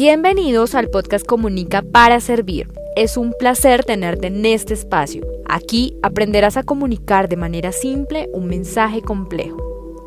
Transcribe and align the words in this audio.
Bienvenidos 0.00 0.76
al 0.76 0.90
podcast 0.90 1.26
Comunica 1.26 1.82
para 1.82 2.20
Servir. 2.20 2.68
Es 2.94 3.16
un 3.16 3.34
placer 3.36 3.82
tenerte 3.84 4.28
en 4.28 4.46
este 4.46 4.72
espacio. 4.72 5.26
Aquí 5.48 5.96
aprenderás 6.04 6.56
a 6.56 6.62
comunicar 6.62 7.28
de 7.28 7.34
manera 7.34 7.72
simple 7.72 8.28
un 8.32 8.46
mensaje 8.46 9.02
complejo. 9.02 9.56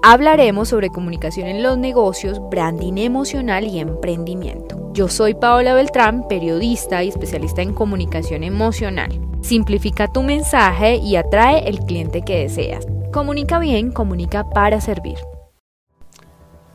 Hablaremos 0.02 0.70
sobre 0.70 0.88
comunicación 0.88 1.50
en 1.50 1.62
los 1.62 1.78
negocios, 1.78 2.40
branding 2.50 3.00
emocional 3.00 3.68
y 3.68 3.80
emprendimiento. 3.80 4.94
Yo 4.94 5.10
soy 5.10 5.34
Paola 5.34 5.74
Beltrán, 5.74 6.26
periodista 6.30 7.04
y 7.04 7.10
especialista 7.10 7.62
en 7.62 7.74
comunicación 7.74 8.46
emocional. 8.46 9.12
Simplifica 9.42 10.08
tu 10.08 10.24
mensaje 10.24 10.96
y 11.04 11.18
atrae 11.18 11.68
el 11.68 11.80
cliente 11.80 12.22
que 12.22 12.44
deseas. 12.44 12.88
Comunica 13.12 13.60
bien, 13.60 13.92
comunica 13.92 14.50
para 14.52 14.80
servir. 14.80 15.18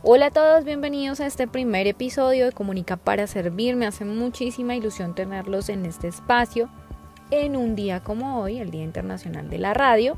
Hola 0.09 0.27
a 0.27 0.31
todos, 0.31 0.63
bienvenidos 0.63 1.19
a 1.19 1.25
este 1.25 1.49
primer 1.49 1.85
episodio 1.85 2.45
de 2.45 2.53
Comunica 2.53 2.95
para 2.95 3.27
Servir. 3.27 3.75
Me 3.75 3.85
hace 3.85 4.05
muchísima 4.05 4.73
ilusión 4.73 5.13
tenerlos 5.13 5.67
en 5.67 5.85
este 5.85 6.07
espacio 6.07 6.69
en 7.29 7.57
un 7.57 7.75
día 7.75 8.01
como 8.01 8.39
hoy, 8.39 8.59
el 8.59 8.71
Día 8.71 8.83
Internacional 8.83 9.49
de 9.49 9.57
la 9.57 9.73
Radio. 9.73 10.17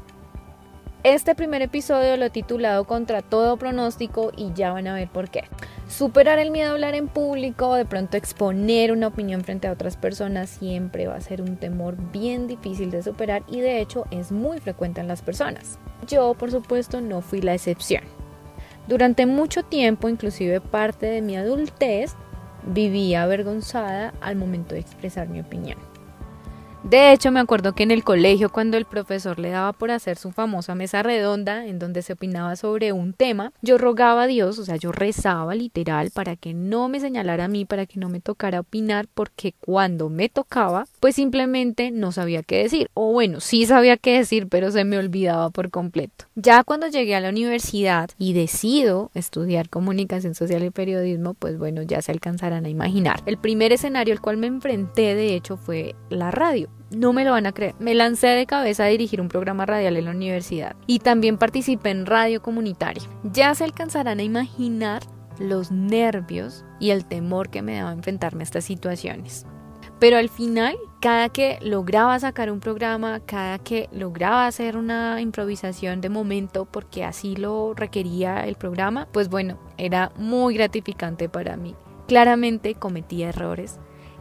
Este 1.02 1.34
primer 1.34 1.64
episodio 1.64 2.18
lo 2.18 2.26
he 2.26 2.30
titulado 2.30 2.84
Contra 2.84 3.24
todo 3.24 3.58
pronóstico 3.58 4.32
y 4.38 4.54
ya 4.54 4.72
van 4.72 4.86
a 4.86 4.94
ver 4.94 5.10
por 5.10 5.32
qué. 5.32 5.46
Superar 5.88 6.38
el 6.38 6.52
miedo 6.52 6.70
a 6.70 6.74
hablar 6.74 6.94
en 6.94 7.08
público, 7.08 7.74
de 7.74 7.86
pronto 7.86 8.16
exponer 8.16 8.92
una 8.92 9.08
opinión 9.08 9.44
frente 9.44 9.68
a 9.68 9.72
otras 9.72 9.98
personas 9.98 10.52
siempre 10.52 11.08
va 11.08 11.16
a 11.16 11.22
ser 11.22 11.42
un 11.42 11.58
temor 11.58 11.96
bien 12.12 12.46
difícil 12.46 12.92
de 12.92 13.02
superar 13.02 13.42
y 13.48 13.62
de 13.62 13.82
hecho 13.82 14.06
es 14.12 14.32
muy 14.32 14.60
frecuente 14.60 15.02
en 15.02 15.08
las 15.08 15.24
personas. 15.24 15.80
Yo, 16.08 16.36
por 16.36 16.52
supuesto, 16.52 17.02
no 17.02 17.22
fui 17.22 17.42
la 17.42 17.56
excepción. 17.56 18.19
Durante 18.90 19.28
mucho 19.28 19.62
tiempo, 19.62 20.10
inclusive 20.10 20.62
parte 20.62 21.06
de 21.06 21.22
mi 21.22 21.38
adultez, 21.38 22.16
vivía 22.64 23.22
avergonzada 23.22 24.16
al 24.20 24.36
momento 24.36 24.74
de 24.74 24.82
expresar 24.82 25.30
mi 25.30 25.40
opinión. 25.42 25.78
De 26.84 27.12
hecho, 27.12 27.30
me 27.32 27.42
acuerdo 27.42 27.74
que 27.74 27.84
en 27.84 27.92
el 27.92 28.06
colegio 28.06 28.50
cuando 28.50 28.78
el 28.78 28.86
profesor 28.86 29.38
le 29.38 29.50
daba 29.50 29.74
por 29.74 29.92
hacer 29.92 30.18
su 30.18 30.32
famosa 30.32 30.76
mesa 30.76 31.04
redonda 31.04 31.66
en 31.66 31.78
donde 31.78 32.02
se 32.02 32.14
opinaba 32.14 32.56
sobre 32.56 32.94
un 32.94 33.12
tema, 33.12 33.52
yo 33.62 33.78
rogaba 33.78 34.24
a 34.24 34.28
Dios, 34.28 34.58
o 34.60 34.66
sea, 34.66 34.78
yo 34.78 34.94
rezaba 34.94 35.56
literal 35.56 36.10
para 36.12 36.38
que 36.38 36.54
no 36.54 36.88
me 36.88 37.02
señalara 37.02 37.46
a 37.46 37.48
mí, 37.50 37.66
para 37.66 37.86
que 37.86 38.00
no 38.00 38.08
me 38.08 38.22
tocara 38.22 38.62
opinar, 38.62 39.08
porque 39.14 39.54
cuando 39.60 40.10
me 40.10 40.30
tocaba, 40.30 40.86
pues 41.02 41.16
simplemente 41.16 41.92
no 41.92 42.14
sabía 42.14 42.44
qué 42.44 42.64
decir. 42.64 42.90
O 42.94 43.12
bueno, 43.12 43.42
sí 43.42 43.66
sabía 43.66 43.98
qué 43.98 44.18
decir, 44.18 44.48
pero 44.48 44.72
se 44.72 44.86
me 44.86 44.98
olvidaba 44.98 45.50
por 45.50 45.72
completo. 45.72 46.26
Ya 46.36 46.64
cuando 46.64 46.88
llegué 46.88 47.14
a 47.14 47.20
la 47.20 47.30
universidad 47.30 48.10
y 48.18 48.32
decido 48.32 49.12
estudiar 49.14 49.70
comunicación 49.70 50.34
social 50.34 50.64
y 50.64 50.70
periodismo, 50.70 51.34
pues 51.34 51.58
bueno, 51.58 51.82
ya 51.82 52.02
se 52.02 52.14
alcanzarán 52.14 52.66
a 52.66 52.70
imaginar. 52.70 53.22
El 53.26 53.38
primer 53.38 53.74
escenario 53.74 54.14
al 54.14 54.22
cual 54.22 54.38
me 54.38 54.48
enfrenté, 54.48 55.14
de 55.14 55.36
hecho, 55.36 55.58
fue 55.58 55.94
la 56.10 56.32
radio. 56.32 56.69
No 56.92 57.14
me 57.14 57.24
lo 57.24 57.32
van 57.32 57.46
a 57.46 57.52
creer. 57.52 57.76
Me 57.80 57.94
lancé 57.94 58.28
de 58.28 58.46
cabeza 58.48 58.86
a 58.86 58.88
dirigir 58.88 59.22
un 59.22 59.30
programa 59.30 59.66
radial 59.66 59.96
en 59.98 60.06
la 60.06 60.12
universidad 60.12 60.76
y 60.88 61.00
también 61.00 61.38
participé 61.38 61.92
en 61.92 62.06
radio 62.06 62.42
comunitaria. 62.42 63.04
Ya 63.24 63.54
se 63.54 63.64
alcanzarán 63.64 64.20
a 64.20 64.24
imaginar 64.24 65.04
los 65.40 65.72
nervios 65.72 66.66
y 66.80 66.90
el 66.90 67.06
temor 67.06 67.50
que 67.50 67.62
me 67.62 67.78
daba 67.78 67.92
enfrentarme 67.92 68.42
a 68.42 68.46
estas 68.46 68.66
situaciones. 68.66 69.46
Pero 70.00 70.18
al 70.18 70.30
final, 70.30 70.78
cada 71.02 71.28
que 71.28 71.60
lograba 71.62 72.18
sacar 72.20 72.50
un 72.52 72.62
programa, 72.62 73.20
cada 73.20 73.60
que 73.60 73.90
lograba 73.92 74.48
hacer 74.48 74.78
una 74.78 75.20
improvisación 75.20 76.00
de 76.00 76.10
momento, 76.10 76.66
porque 76.66 77.04
así 77.04 77.36
lo 77.36 77.74
requería 77.74 78.46
el 78.48 78.56
programa, 78.56 79.08
pues 79.12 79.30
bueno, 79.30 79.60
era 79.78 80.12
muy 80.16 80.54
gratificante 80.54 81.28
para 81.28 81.58
mí. 81.58 81.76
Claramente 82.08 82.76
cometía 82.76 83.30
errores, 83.30 83.78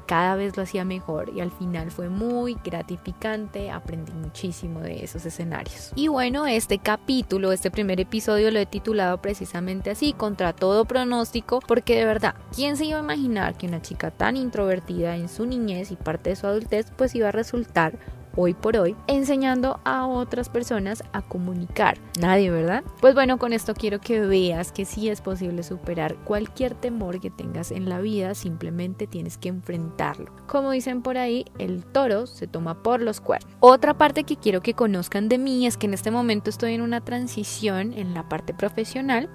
cada 0.08 0.36
vez 0.36 0.56
lo 0.56 0.62
hacía 0.62 0.86
mejor 0.86 1.30
y 1.36 1.40
al 1.40 1.50
final 1.50 1.90
fue 1.90 2.08
muy 2.08 2.56
gratificante, 2.64 3.70
aprendí 3.70 4.12
muchísimo 4.12 4.80
de 4.80 5.04
esos 5.04 5.26
escenarios. 5.26 5.92
Y 5.94 6.08
bueno, 6.08 6.46
este 6.46 6.78
capítulo, 6.78 7.52
este 7.52 7.70
primer 7.70 8.00
episodio 8.00 8.50
lo 8.50 8.58
he 8.58 8.64
titulado 8.64 9.20
precisamente 9.20 9.90
así, 9.90 10.14
contra 10.14 10.54
todo 10.54 10.86
pronóstico, 10.86 11.60
porque 11.60 11.96
de 11.96 12.06
verdad, 12.06 12.34
¿quién 12.56 12.78
se 12.78 12.86
iba 12.86 12.98
a 12.98 13.02
imaginar 13.02 13.58
que 13.58 13.66
una 13.66 13.82
chica 13.82 14.10
tan 14.10 14.38
introvertida 14.38 15.14
en 15.14 15.28
su 15.28 15.44
niñez 15.44 15.90
y 15.90 15.96
parte 15.96 16.30
de 16.30 16.36
su 16.36 16.46
adultez 16.46 16.90
pues 16.96 17.14
iba 17.14 17.28
a 17.28 17.32
resultar 17.32 17.98
hoy 18.40 18.54
por 18.54 18.76
hoy, 18.76 18.94
enseñando 19.08 19.80
a 19.84 20.06
otras 20.06 20.48
personas 20.48 21.02
a 21.12 21.22
comunicar. 21.22 21.98
Nadie, 22.20 22.52
¿verdad? 22.52 22.84
Pues 23.00 23.14
bueno, 23.14 23.36
con 23.36 23.52
esto 23.52 23.74
quiero 23.74 24.00
que 24.00 24.20
veas 24.20 24.70
que 24.70 24.84
sí 24.84 25.08
es 25.08 25.20
posible 25.20 25.64
superar 25.64 26.14
cualquier 26.24 26.74
temor 26.74 27.18
que 27.20 27.30
tengas 27.30 27.72
en 27.72 27.88
la 27.88 28.00
vida, 28.00 28.36
simplemente 28.36 29.08
tienes 29.08 29.38
que 29.38 29.48
enfrentarlo. 29.48 30.30
Como 30.46 30.70
dicen 30.70 31.02
por 31.02 31.18
ahí, 31.18 31.46
el 31.58 31.84
toro 31.84 32.28
se 32.28 32.46
toma 32.46 32.80
por 32.80 33.02
los 33.02 33.20
cuernos. 33.20 33.50
Otra 33.58 33.98
parte 33.98 34.22
que 34.22 34.36
quiero 34.36 34.62
que 34.62 34.74
conozcan 34.74 35.28
de 35.28 35.38
mí 35.38 35.66
es 35.66 35.76
que 35.76 35.86
en 35.86 35.94
este 35.94 36.12
momento 36.12 36.48
estoy 36.48 36.74
en 36.74 36.82
una 36.82 37.00
transición 37.00 37.92
en 37.92 38.14
la 38.14 38.28
parte 38.28 38.54
profesional 38.54 39.28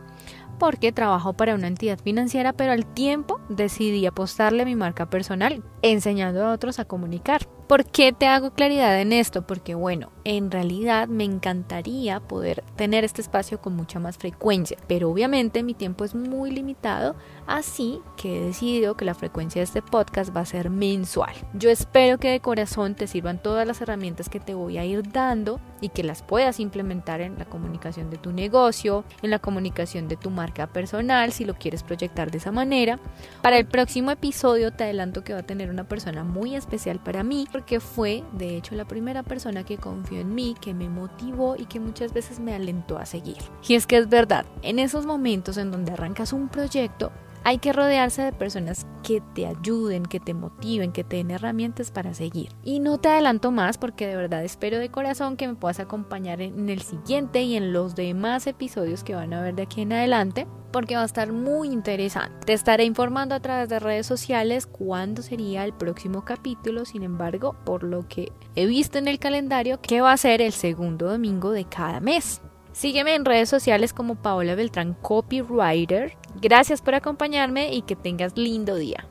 porque 0.60 0.94
trabajo 0.94 1.34
para 1.34 1.56
una 1.56 1.68
entidad 1.68 2.00
financiera, 2.00 2.54
pero 2.54 2.72
al 2.72 2.86
tiempo 2.86 3.42
decidí 3.50 4.06
apostarle 4.06 4.62
a 4.62 4.66
mi 4.66 4.76
marca 4.76 5.10
personal, 5.10 5.62
enseñando 5.82 6.46
a 6.46 6.54
otros 6.54 6.80
a 6.80 6.86
comunicar. 6.86 7.50
¿Por 7.68 7.86
qué 7.86 8.12
te 8.12 8.28
hago 8.28 8.52
claridad 8.52 9.00
en 9.00 9.14
esto? 9.14 9.48
Porque 9.48 9.74
bueno, 9.74 10.12
en 10.26 10.52
realidad 10.52 11.08
me 11.08 11.24
encantaría 11.24 12.20
poder 12.20 12.64
tener 12.76 13.06
este 13.06 13.22
espacio 13.22 13.62
con 13.62 13.76
mucha 13.76 14.00
más 14.00 14.18
frecuencia, 14.18 14.78
pero 14.88 15.10
obviamente 15.10 15.64
mi 15.64 15.74
tiempo 15.74 16.04
es 16.04 16.14
muy 16.14 16.52
limitado, 16.52 17.16
así 17.48 18.02
que 18.18 18.38
he 18.38 18.46
decidido 18.46 18.98
que 18.98 19.06
la 19.06 19.16
frecuencia 19.16 19.62
de 19.62 19.64
este 19.64 19.82
podcast 19.82 20.36
va 20.36 20.42
a 20.42 20.46
ser 20.46 20.70
mensual. 20.70 21.34
Yo 21.54 21.70
espero 21.70 22.18
que 22.18 22.32
de 22.32 22.42
corazón 22.42 22.96
te 22.96 23.08
sirvan 23.08 23.42
todas 23.42 23.66
las 23.66 23.80
herramientas 23.82 24.28
que 24.28 24.42
te 24.42 24.54
voy 24.54 24.78
a 24.78 24.86
ir 24.86 25.10
dando 25.12 25.62
y 25.80 25.90
que 25.90 26.04
las 26.04 26.22
puedas 26.22 26.60
implementar 26.60 27.22
en 27.22 27.38
la 27.38 27.46
comunicación 27.46 28.10
de 28.10 28.18
tu 28.18 28.34
negocio, 28.34 29.06
en 29.22 29.30
la 29.30 29.40
comunicación 29.40 30.08
de 30.10 30.18
tu 30.18 30.30
marca 30.30 30.68
personal, 30.68 31.32
si 31.32 31.46
lo 31.46 31.54
quieres 31.54 31.84
proyectar 31.84 32.30
de 32.30 32.40
esa 32.40 32.52
manera. 32.52 33.00
Para 33.42 33.58
el 33.58 33.66
próximo 33.66 34.12
episodio 34.12 34.72
te 34.72 34.84
adelanto 34.84 35.24
que 35.24 35.34
va 35.34 35.40
a 35.40 35.44
tener 35.44 35.70
una 35.70 35.86
persona 35.86 36.24
muy 36.24 36.56
especial 36.56 37.00
para 37.00 37.24
mí 37.24 37.48
porque 37.54 37.80
fue 37.80 38.24
de 38.34 38.58
hecho 38.58 38.76
la 38.76 38.86
primera 38.86 39.24
persona 39.24 39.64
que 39.64 39.78
confió 39.78 40.20
en 40.20 40.36
mí, 40.36 40.56
que 40.60 40.74
me 40.74 40.90
motivó 40.90 41.56
y 41.56 41.66
que 41.66 41.80
muchas 41.80 42.12
veces 42.12 42.40
me 42.40 42.54
alentó 42.54 42.98
a 42.98 43.06
seguir. 43.06 43.38
Y 43.66 43.76
es 43.76 43.88
que 43.88 43.98
es 43.98 44.10
verdad, 44.10 44.46
en 44.64 44.80
esos 44.80 45.06
momentos 45.06 45.58
en 45.58 45.72
donde 45.72 45.94
arrancas 45.94 46.34
un 46.34 46.50
proyecto, 46.50 47.12
hay 47.44 47.58
que 47.58 47.74
rodearse 47.74 48.22
de 48.22 48.32
personas 48.32 48.86
que 49.04 49.22
te 49.34 49.46
ayuden, 49.46 50.04
que 50.04 50.20
te 50.20 50.34
motiven, 50.34 50.92
que 50.92 51.04
te 51.04 51.18
den 51.18 51.32
herramientas 51.32 51.92
para 51.92 52.14
seguir. 52.14 52.50
Y 52.64 52.80
no 52.80 53.00
te 53.00 53.10
adelanto 53.10 53.52
más 53.52 53.78
porque 53.78 54.08
de 54.08 54.16
verdad 54.16 54.44
espero 54.44 54.80
de 54.80 54.90
corazón 54.90 55.38
que 55.38 55.48
me 55.48 55.56
puedas 55.56 55.80
acompañar 55.80 56.42
en 56.42 56.70
el 56.70 56.82
siguiente 56.82 57.42
y 57.42 57.56
en 57.56 57.74
los 57.74 57.96
demás 57.96 58.48
episodios 58.48 59.04
que 59.04 59.16
van 59.16 59.34
a 59.34 59.42
ver 59.42 59.56
de 59.56 59.64
aquí 59.64 59.82
en 59.82 59.94
adelante 59.94 60.48
porque 60.72 60.96
va 60.96 61.04
a 61.04 61.06
estar 61.06 61.32
muy 61.32 61.70
interesante. 61.70 62.46
Te 62.46 62.54
estaré 62.54 62.84
informando 62.84 63.36
a 63.36 63.40
través 63.40 63.70
de 63.70 63.80
redes 63.80 64.08
sociales 64.08 64.66
cuándo 64.66 65.22
sería 65.22 65.64
el 65.64 65.74
próximo 65.74 66.26
capítulo, 66.26 66.84
sin 66.84 67.04
embargo, 67.04 67.56
por 67.64 67.84
lo 67.84 68.08
que 68.08 68.32
he 68.56 68.66
visto 68.66 68.98
en 68.98 69.08
el 69.08 69.20
calendario, 69.20 69.80
que 69.80 70.02
va 70.02 70.12
a 70.12 70.18
ser 70.18 70.42
el 70.42 70.52
segundo 70.52 71.10
domingo 71.10 71.52
de 71.52 71.66
cada 71.66 72.00
mes. 72.00 72.42
Sígueme 72.74 73.14
en 73.14 73.24
redes 73.24 73.50
sociales 73.50 73.94
como 73.94 74.16
Paola 74.16 74.56
Beltrán 74.56 74.96
Copywriter. 74.96 76.18
Gracias 76.44 76.82
por 76.82 76.94
acompañarme 76.94 77.74
y 77.74 77.84
que 77.84 77.96
tengas 77.96 78.36
lindo 78.36 78.76
día. 78.76 79.08